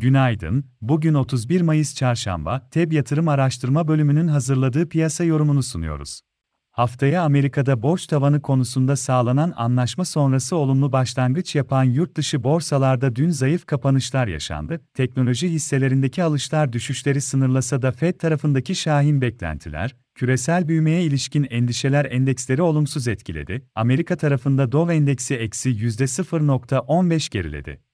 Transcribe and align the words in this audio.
Günaydın, 0.00 0.64
bugün 0.80 1.14
31 1.14 1.60
Mayıs 1.60 1.94
Çarşamba, 1.94 2.68
TEB 2.70 2.92
Yatırım 2.92 3.28
Araştırma 3.28 3.88
Bölümünün 3.88 4.28
hazırladığı 4.28 4.88
piyasa 4.88 5.24
yorumunu 5.24 5.62
sunuyoruz. 5.62 6.20
Haftaya 6.70 7.22
Amerika'da 7.22 7.82
borç 7.82 8.06
tavanı 8.06 8.42
konusunda 8.42 8.96
sağlanan 8.96 9.52
anlaşma 9.56 10.04
sonrası 10.04 10.56
olumlu 10.56 10.92
başlangıç 10.92 11.54
yapan 11.54 11.84
yurt 11.84 12.16
dışı 12.16 12.44
borsalarda 12.44 13.16
dün 13.16 13.30
zayıf 13.30 13.66
kapanışlar 13.66 14.26
yaşandı. 14.26 14.80
Teknoloji 14.94 15.48
hisselerindeki 15.48 16.22
alışlar 16.22 16.72
düşüşleri 16.72 17.20
sınırlasa 17.20 17.82
da 17.82 17.92
Fed 17.92 18.18
tarafındaki 18.18 18.74
şahin 18.74 19.20
beklentiler, 19.20 19.96
küresel 20.14 20.68
büyümeye 20.68 21.02
ilişkin 21.02 21.46
endişeler 21.50 22.04
endeksleri 22.04 22.62
olumsuz 22.62 23.08
etkiledi. 23.08 23.66
Amerika 23.74 24.16
tarafında 24.16 24.72
Dow 24.72 24.94
endeksi 24.94 25.34
eksi 25.34 25.70
%0.15 25.70 27.30
geriledi. 27.30 27.87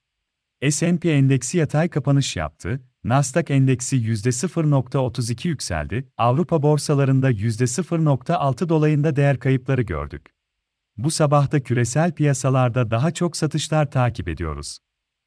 S&P 0.71 1.11
endeksi 1.11 1.59
yatay 1.59 1.89
kapanış 1.89 2.37
yaptı, 2.37 2.81
Nasdaq 3.05 3.45
endeksi 3.55 3.97
%0.32 3.97 5.49
yükseldi, 5.49 6.09
Avrupa 6.19 6.63
borsalarında 6.63 7.31
%0.6 7.31 8.69
dolayında 8.69 9.17
değer 9.17 9.39
kayıpları 9.39 9.83
gördük. 9.83 10.27
Bu 10.97 11.11
sabahta 11.11 11.61
küresel 11.61 12.13
piyasalarda 12.13 12.91
daha 12.91 13.11
çok 13.11 13.37
satışlar 13.37 13.91
takip 13.91 14.29
ediyoruz. 14.29 14.79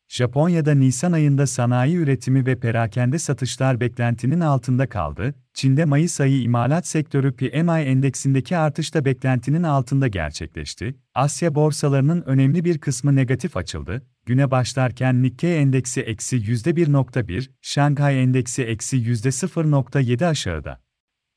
Japonya'da 0.10 0.74
Nisan 0.74 1.12
ayında 1.12 1.48
sanayi 1.48 1.96
üretimi 1.96 2.46
ve 2.46 2.60
perakende 2.60 3.20
satışlar 3.20 3.80
beklentinin 3.80 4.40
altında 4.40 4.90
kaldı, 4.90 5.36
Çin'de 5.54 5.86
Mayıs 5.86 6.22
ayı 6.22 6.42
imalat 6.42 6.88
sektörü 6.88 7.36
PMI 7.36 7.82
endeksindeki 7.82 8.58
artış 8.58 8.94
da 8.94 9.06
beklentinin 9.06 9.64
altında 9.64 10.08
gerçekleşti, 10.08 10.96
Asya 11.16 11.56
borsalarının 11.56 12.22
önemli 12.22 12.66
bir 12.66 12.78
kısmı 12.78 13.16
negatif 13.16 13.58
açıldı, 13.58 14.02
güne 14.26 14.52
başlarken 14.52 15.24
Nikkei 15.24 15.58
endeksi 15.58 16.02
eksi 16.02 16.38
%1.1, 16.38 17.50
Şanghay 17.62 18.24
endeksi 18.24 18.64
eksi 18.64 18.98
%0.7 18.98 20.26
aşağıda. 20.26 20.82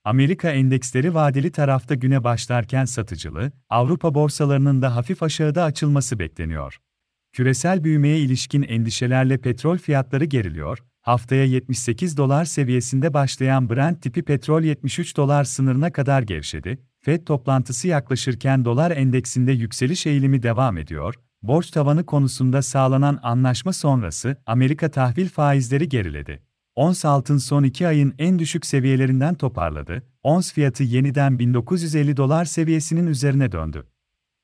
Amerika 0.05 0.51
endeksleri 0.51 1.15
vadeli 1.15 1.53
tarafta 1.53 1.95
güne 1.95 2.25
başlarken 2.25 2.85
satıcılı, 2.85 3.53
Avrupa 3.69 4.15
borsalarının 4.15 4.83
da 4.83 4.97
hafif 4.97 5.23
aşağıda 5.23 5.65
açılması 5.65 6.19
bekleniyor. 6.19 6.81
Küresel 7.33 7.85
büyümeye 7.85 8.19
ilişkin 8.19 8.63
endişelerle 8.63 9.39
petrol 9.39 9.79
fiyatları 9.79 10.25
geriliyor, 10.25 10.79
haftaya 11.03 11.45
78 11.45 12.17
dolar 12.17 12.45
seviyesinde 12.45 13.15
başlayan 13.15 13.71
Brent 13.71 14.03
tipi 14.03 14.23
petrol 14.23 14.63
73 14.63 15.17
dolar 15.17 15.45
sınırına 15.45 15.93
kadar 15.93 16.23
gevşedi, 16.23 16.79
FED 17.01 17.27
toplantısı 17.27 17.89
yaklaşırken 17.89 18.65
dolar 18.65 18.91
endeksinde 18.91 19.53
yükseliş 19.53 20.07
eğilimi 20.07 20.43
devam 20.43 20.79
ediyor, 20.79 21.15
borç 21.43 21.71
tavanı 21.71 22.07
konusunda 22.07 22.63
sağlanan 22.63 23.19
anlaşma 23.23 23.73
sonrası 23.73 24.37
Amerika 24.47 24.91
tahvil 24.91 25.29
faizleri 25.29 25.89
geriledi. 25.89 26.43
Ons 26.75 27.05
altın 27.05 27.39
son 27.39 27.63
iki 27.63 27.87
ayın 27.87 28.15
en 28.19 28.39
düşük 28.39 28.67
seviyelerinden 28.67 29.35
toparladı, 29.35 30.03
ons 30.23 30.53
fiyatı 30.53 30.83
yeniden 30.83 31.39
1950 31.39 32.17
dolar 32.17 32.45
seviyesinin 32.45 33.07
üzerine 33.07 33.53
döndü. 33.53 33.87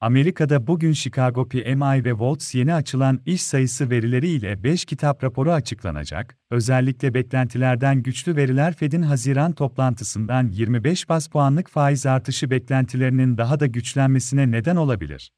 Amerika'da 0.00 0.66
bugün 0.66 0.92
Chicago 0.92 1.48
PMI 1.48 2.04
ve 2.04 2.12
Volts 2.12 2.54
yeni 2.54 2.74
açılan 2.74 3.20
iş 3.26 3.42
sayısı 3.42 3.90
verileri 3.90 4.28
ile 4.28 4.62
5 4.62 4.84
kitap 4.84 5.24
raporu 5.24 5.52
açıklanacak. 5.52 6.36
Özellikle 6.50 7.14
beklentilerden 7.14 8.02
güçlü 8.02 8.36
veriler 8.36 8.74
Fed'in 8.74 9.02
Haziran 9.02 9.52
toplantısından 9.52 10.48
25 10.48 11.08
bas 11.08 11.28
puanlık 11.28 11.70
faiz 11.70 12.06
artışı 12.06 12.50
beklentilerinin 12.50 13.38
daha 13.38 13.60
da 13.60 13.66
güçlenmesine 13.66 14.50
neden 14.50 14.76
olabilir. 14.76 15.32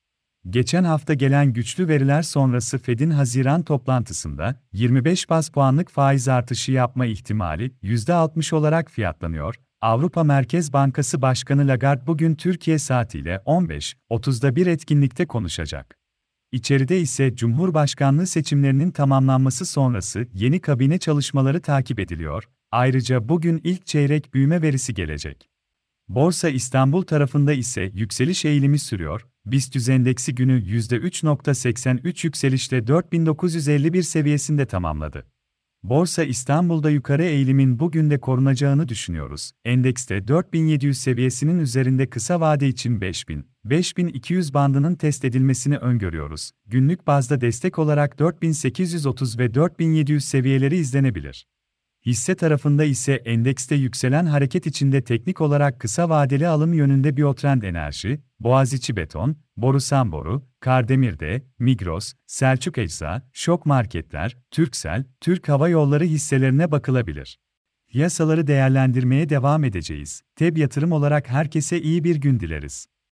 Geçen 0.50 0.84
hafta 0.84 1.14
gelen 1.14 1.52
güçlü 1.52 1.88
veriler 1.88 2.22
sonrası 2.22 2.78
Fed'in 2.78 3.10
Haziran 3.10 3.62
toplantısında 3.62 4.60
25 4.72 5.30
bas 5.30 5.48
puanlık 5.48 5.90
faiz 5.90 6.28
artışı 6.28 6.72
yapma 6.72 7.06
ihtimali 7.06 7.70
%60 7.82 8.54
olarak 8.54 8.90
fiyatlanıyor. 8.90 9.54
Avrupa 9.80 10.24
Merkez 10.24 10.72
Bankası 10.72 11.22
Başkanı 11.22 11.68
Lagarde 11.68 12.06
bugün 12.06 12.34
Türkiye 12.34 12.78
saatiyle 12.78 13.42
15.30'da 13.46 14.56
bir 14.56 14.66
etkinlikte 14.66 15.26
konuşacak. 15.26 15.98
İçeride 16.52 17.00
ise 17.00 17.36
Cumhurbaşkanlığı 17.36 18.26
seçimlerinin 18.26 18.90
tamamlanması 18.90 19.66
sonrası 19.66 20.26
yeni 20.34 20.60
kabine 20.60 20.98
çalışmaları 20.98 21.62
takip 21.62 22.00
ediliyor. 22.00 22.44
Ayrıca 22.70 23.28
bugün 23.28 23.60
ilk 23.64 23.86
çeyrek 23.86 24.34
büyüme 24.34 24.62
verisi 24.62 24.94
gelecek. 24.94 25.48
Borsa 26.08 26.48
İstanbul 26.48 27.02
tarafında 27.02 27.52
ise 27.52 27.90
yükseliş 27.94 28.44
eğilimi 28.44 28.78
sürüyor. 28.78 29.26
BIST 29.46 29.88
endeksi 29.88 30.34
günü 30.34 30.62
%3.83 30.62 32.26
yükselişle 32.26 32.86
4951 32.86 34.02
seviyesinde 34.02 34.66
tamamladı. 34.66 35.26
Borsa 35.82 36.24
İstanbul'da 36.24 36.90
yukarı 36.90 37.24
eğilimin 37.24 37.78
bugün 37.78 38.10
de 38.10 38.20
korunacağını 38.20 38.88
düşünüyoruz. 38.88 39.52
Endekste 39.64 40.28
4700 40.28 40.98
seviyesinin 40.98 41.58
üzerinde 41.58 42.10
kısa 42.10 42.40
vade 42.40 42.68
için 42.68 43.00
5000, 43.00 43.46
5200 43.64 44.54
bandının 44.54 44.94
test 44.94 45.24
edilmesini 45.24 45.76
öngörüyoruz. 45.76 46.50
Günlük 46.66 47.06
bazda 47.06 47.40
destek 47.40 47.78
olarak 47.78 48.18
4830 48.18 49.38
ve 49.38 49.54
4700 49.54 50.24
seviyeleri 50.24 50.76
izlenebilir. 50.76 51.46
Hisse 52.08 52.34
tarafında 52.34 52.84
ise 52.84 53.12
endekste 53.12 53.74
yükselen 53.74 54.26
hareket 54.26 54.66
içinde 54.66 55.04
teknik 55.04 55.40
olarak 55.40 55.80
kısa 55.80 56.08
vadeli 56.08 56.48
alım 56.48 56.72
yönünde 56.72 57.16
Biotrend 57.16 57.62
Enerji, 57.62 58.20
Boğaziçi 58.40 58.96
Beton, 58.96 59.36
Borusan 59.56 60.12
Boru, 60.12 60.48
Kardemir'de, 60.60 61.42
Migros, 61.58 62.12
Selçuk 62.26 62.78
Ecza, 62.78 63.28
Şok 63.32 63.66
Marketler, 63.66 64.36
Türksel, 64.50 65.04
Türk 65.20 65.48
Hava 65.48 65.68
Yolları 65.68 66.04
hisselerine 66.04 66.70
bakılabilir. 66.70 67.38
Yasaları 67.92 68.46
değerlendirmeye 68.46 69.28
devam 69.28 69.64
edeceğiz. 69.64 70.22
TEB 70.36 70.56
yatırım 70.56 70.92
olarak 70.92 71.30
herkese 71.30 71.80
iyi 71.80 72.04
bir 72.04 72.16
gün 72.16 72.40
dileriz. 72.40 72.86